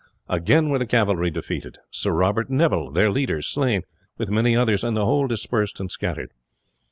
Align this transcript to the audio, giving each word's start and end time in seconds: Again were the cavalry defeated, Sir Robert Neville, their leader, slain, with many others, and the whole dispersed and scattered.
Again 0.27 0.69
were 0.69 0.79
the 0.79 0.87
cavalry 0.87 1.29
defeated, 1.29 1.77
Sir 1.91 2.09
Robert 2.11 2.49
Neville, 2.49 2.89
their 2.89 3.11
leader, 3.11 3.39
slain, 3.43 3.83
with 4.17 4.31
many 4.31 4.55
others, 4.55 4.83
and 4.83 4.97
the 4.97 5.05
whole 5.05 5.27
dispersed 5.27 5.79
and 5.79 5.91
scattered. 5.91 6.31